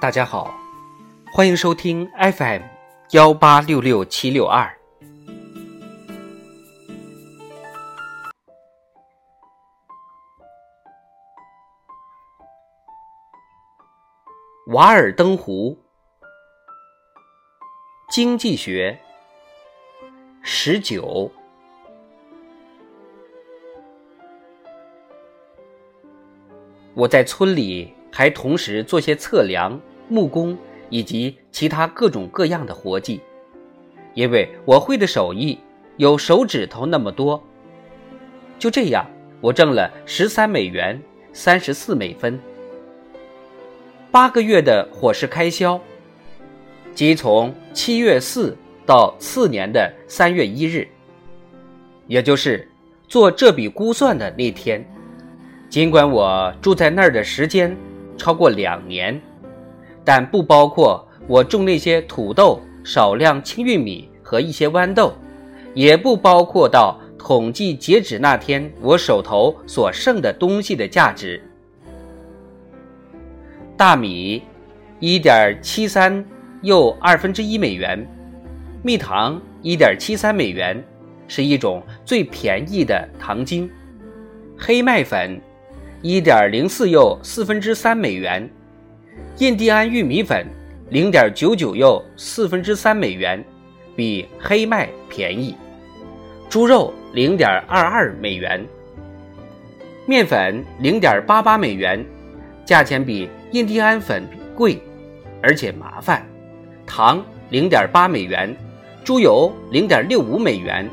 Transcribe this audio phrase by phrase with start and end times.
[0.00, 0.54] 大家好，
[1.32, 2.62] 欢迎收听 FM
[3.10, 4.72] 幺八六六七六二。
[14.68, 15.76] 瓦尔登湖，
[18.08, 18.96] 经济学
[20.42, 21.28] 十九。
[26.94, 30.58] 我在村里还同时做些测量、木工
[30.90, 33.20] 以及其他各种各样的活计，
[34.12, 35.56] 因为我会的手艺
[35.98, 37.40] 有手指头那么多。
[38.58, 39.08] 就这样，
[39.40, 41.00] 我挣了十三美元
[41.32, 42.36] 三十四美分。
[44.10, 45.80] 八个月的伙食开销，
[46.96, 50.88] 即从七月四到次年的三月一日，
[52.08, 52.68] 也就是
[53.06, 54.84] 做这笔估算的那天。
[55.68, 57.76] 尽管我住在那儿的时间
[58.18, 59.18] 超过两年，
[60.04, 65.14] 但不包括我种那些土豆、少量青玉米和一些豌豆，
[65.72, 71.42] 也不包括到统计截止那天我手头所剩的东西的价值。
[73.76, 74.42] 大米，
[74.98, 76.24] 一点七三
[76.62, 78.04] 又二分之一美元；
[78.82, 80.82] 蜜糖一点七三美元，
[81.28, 83.68] 是一种最便宜的糖精；
[84.58, 85.40] 黑麦粉，
[86.02, 88.48] 一点零四又四分之三美元；
[89.38, 90.46] 印第安玉米粉，
[90.90, 93.44] 零点九九又四分之三美元，
[93.96, 95.54] 比黑麦便宜；
[96.48, 98.60] 猪肉零点二二美元；
[100.06, 102.04] 面粉零点八八美元，
[102.64, 103.28] 价钱比。
[103.52, 104.78] 印第安粉贵，
[105.42, 106.22] 而且麻烦。
[106.86, 108.54] 糖零点八美元，
[109.02, 110.86] 猪油零点六五美元，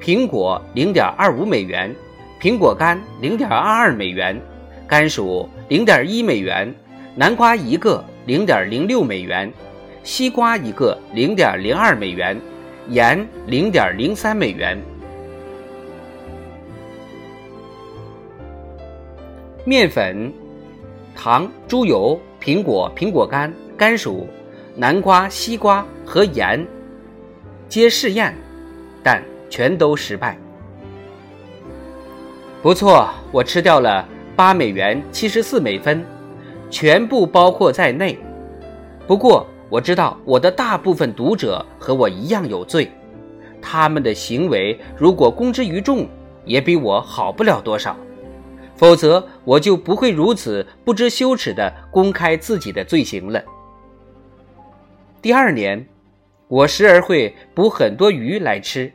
[0.00, 1.92] 苹果零点二五美元，
[2.40, 4.40] 苹果干零点二二美元，
[4.86, 6.74] 甘薯零点一美元，
[7.14, 9.52] 南瓜一个零点零六美元，
[10.02, 12.40] 西瓜一个零点零二美元，
[12.88, 14.80] 盐零点零三美元，
[19.64, 20.32] 面粉。
[21.16, 24.28] 糖、猪油、苹果、苹果干、甘薯、
[24.74, 26.66] 南瓜、西瓜和盐，
[27.68, 28.34] 皆试验，
[29.00, 30.36] 但全都失败。
[32.64, 36.02] 不错，我吃掉了八美元七十四美分，
[36.70, 38.18] 全部包括在内。
[39.06, 42.90] 不过我知道我的大部分读者和我一样有罪，
[43.60, 46.08] 他们的行为如果公之于众，
[46.46, 47.94] 也比我好不了多少。
[48.76, 53.44] 否则，我就不会如此不知羞耻地公开自己的罪行了。
[55.20, 55.86] 第二年，
[56.48, 58.90] 我时而会捕很多鱼来吃，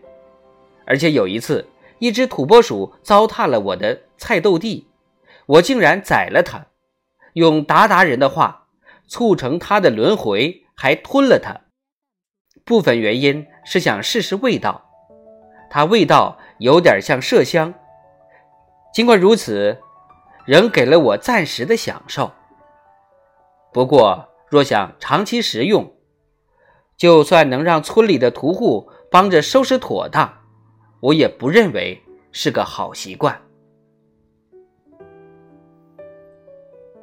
[0.87, 1.63] 而且有一次，
[1.99, 4.87] 一只土拨鼠糟蹋了我的菜豆地，
[5.45, 6.67] 我竟然宰了它，
[7.33, 8.67] 用达达人的话，
[9.07, 11.61] 促成它的轮回，还吞了它。
[12.65, 14.89] 部分原因是想试试味道，
[15.69, 17.73] 它味道有点像麝香。
[18.93, 19.77] 尽管如此，
[20.45, 22.31] 仍给了我暂时的享受。
[23.71, 25.93] 不过，若想长期食用，
[26.97, 30.38] 就算能让村里的屠户帮着收拾妥当，
[30.99, 32.01] 我也不认为
[32.31, 33.39] 是个好习惯。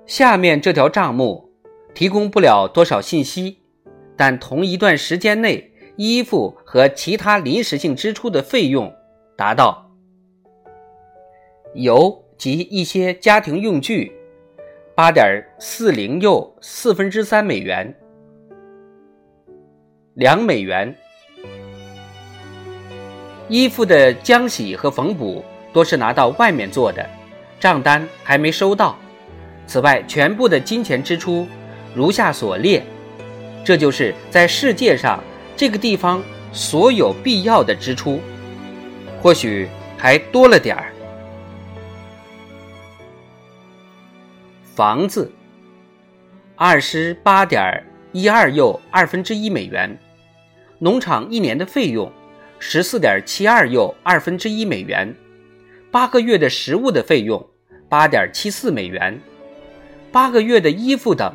[0.05, 1.51] 下面这条账目
[1.95, 3.59] 提供不了多少信息，
[4.17, 8.93] 但同一段时间内，衣服和其他临时性支出的费用
[9.37, 9.91] 达到。
[11.75, 14.13] 油及一些家庭用具，
[14.95, 17.95] 八点四零又四分之三美元，
[20.15, 20.97] 两美元。
[23.49, 27.09] 衣服的浆洗和缝补多是拿到外面做的，
[27.61, 28.97] 账单还没收到。
[29.67, 31.47] 此外，全部的金钱支出
[31.95, 32.85] 如下所列，
[33.65, 35.23] 这就是在世界上
[35.57, 38.21] 这个地方所有必要的支出，
[39.23, 40.93] 或许还多了点儿。
[44.75, 45.33] 房子，
[46.55, 49.91] 二十八点一二又二分之一美元；
[50.79, 52.11] 农场一年的费用，
[52.59, 55.15] 十四点七二又二分之一美元；
[55.91, 57.49] 八个月的食物的费用，
[57.89, 59.19] 八点七四美元；
[60.11, 61.35] 八个月的衣服等，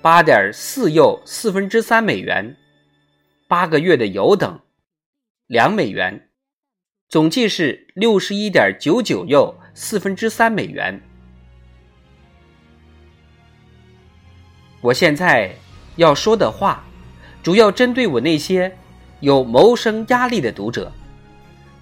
[0.00, 2.54] 八点四又四分之三美元；
[3.46, 4.60] 八个月的油等，
[5.46, 6.28] 两美元，
[7.08, 11.00] 总计是六十一点九九又四分之三美元。
[14.80, 15.54] 我现在
[15.96, 16.84] 要说的话，
[17.42, 18.76] 主要针对我那些
[19.20, 20.92] 有谋生压力的读者。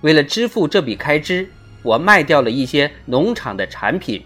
[0.03, 1.49] 为了支付这笔开支，
[1.83, 4.25] 我卖掉了一些农场的产品，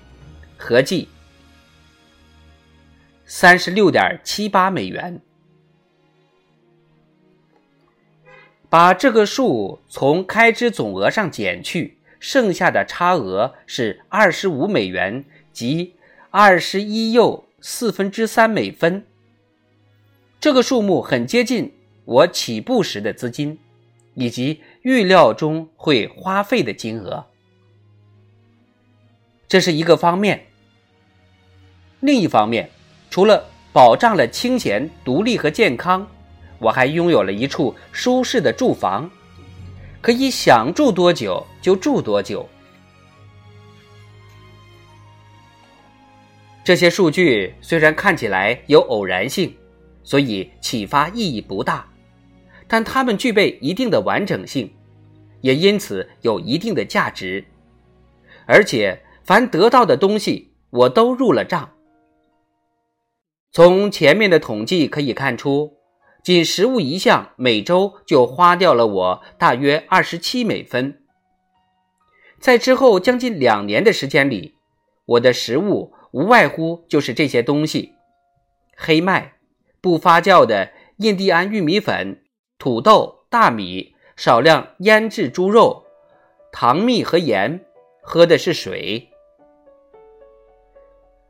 [0.56, 1.08] 合计
[3.24, 5.20] 三十六点七八美元。
[8.68, 15.94] 把这个数从开支总额上减去，剩下的差额是二十五美元，即
[16.30, 19.04] 二十一又四分之三美分。
[20.38, 21.74] 这个数目很接近
[22.10, 23.56] 我起步时的资金，
[24.14, 27.24] 以及预料中会花费的金额。
[29.46, 30.44] 这是一个方面。
[32.00, 32.68] 另一方面，
[33.10, 36.04] 除了保障了清闲、独立和健康。
[36.58, 39.10] 我还拥有了一处舒适的住房，
[40.02, 42.46] 可以想住多久就住多久。
[46.62, 49.56] 这些数据虽然看起来有偶然性，
[50.02, 51.89] 所以启发意义不大，
[52.70, 54.72] 但它们具备一定的完整性，
[55.40, 57.44] 也因此有一定的价值。
[58.46, 61.72] 而且，凡得到的东西，我都入了账。
[63.50, 65.78] 从前面的统计可以看出。
[66.22, 71.02] 仅食物一项，每周就花掉了我大约二十七美分。
[72.38, 74.54] 在之后将近两年的时间里，
[75.06, 77.94] 我的食物无外乎就是这些东西：
[78.76, 79.36] 黑麦、
[79.80, 82.19] 不发酵的印第安玉米粉、
[82.60, 85.82] 土豆、大米、少量腌制猪肉、
[86.52, 87.64] 糖蜜和盐。
[88.02, 89.08] 喝的是水。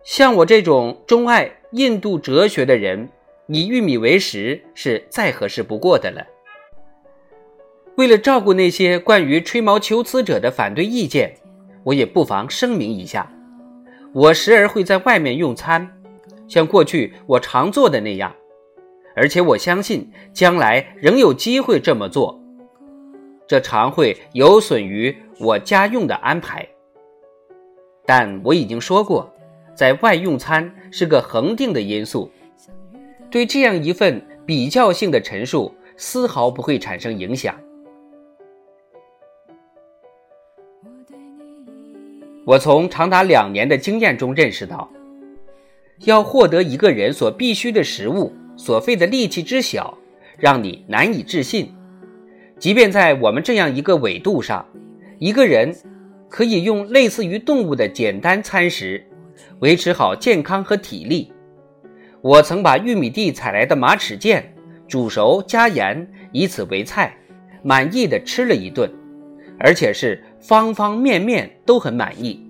[0.03, 3.09] 像我这种钟爱印度哲学的人。
[3.53, 6.25] 以玉米为食是再合适不过的了。
[7.97, 11.37] 为了照顾那些关于吹毛求疵者的反对意见，
[11.83, 13.29] 我也不妨声明一下：
[14.15, 16.01] 我时而会在外面用餐，
[16.47, 18.33] 像过去我常做的那样，
[19.15, 22.41] 而且我相信将来仍有机会这么做。
[23.47, 26.67] 这常会有损于我家用的安排。
[28.07, 29.33] 但我已经说过，
[29.75, 32.31] 在外用餐是个恒定的因素。
[33.31, 37.55] 对这样一份比较性的陈述，丝毫不会产生影响。
[42.45, 44.91] 我从长达两年的经验中认识到，
[46.01, 49.97] 要获得一个人所必需的食物，所费的力气之小，
[50.37, 51.75] 让你难以置信。
[52.59, 54.67] 即便在我们这样一个纬度上，
[55.19, 55.75] 一个人
[56.29, 59.03] 可以用类似于动物的简单餐食，
[59.61, 61.33] 维持好健康和体力。
[62.21, 64.43] 我曾把玉米地采来的马齿苋
[64.87, 67.17] 煮熟加盐，以此为菜，
[67.63, 68.93] 满意的吃了一顿，
[69.59, 72.47] 而且是方方面面都很满意。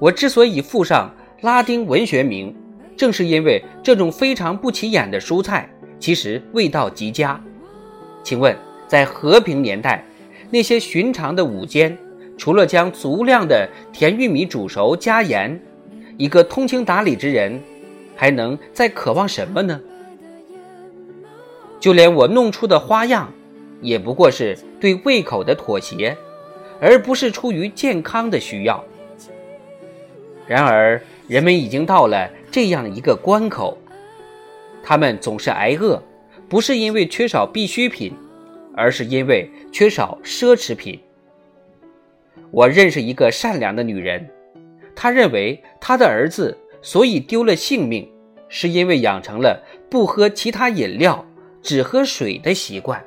[0.00, 2.52] 我之所以附上拉丁文学名，
[2.96, 5.68] 正是因为这种非常不起眼的蔬菜
[5.98, 7.40] 其实味道极佳。
[8.22, 8.56] 请问，
[8.86, 10.04] 在和平年代，
[10.50, 11.96] 那些寻常的午间，
[12.36, 15.60] 除了将足量的甜玉米煮熟加盐，
[16.16, 17.60] 一个通情达理之人。
[18.16, 19.80] 还能再渴望什么呢？
[21.80, 23.28] 就连我弄出的花样，
[23.80, 26.16] 也不过是对胃口的妥协，
[26.80, 28.84] 而不是出于健康的需要。
[30.46, 33.78] 然而，人们已经到了这样一个关口，
[34.82, 36.02] 他们总是挨饿，
[36.48, 38.12] 不是因为缺少必需品，
[38.74, 41.00] 而是因为缺少奢侈品。
[42.50, 44.28] 我认识一个善良的女人，
[44.94, 46.56] 她认为她的儿子。
[46.86, 48.06] 所以丢了性命，
[48.46, 49.58] 是因为养成了
[49.88, 51.24] 不喝其他饮料、
[51.62, 53.02] 只喝水的习惯。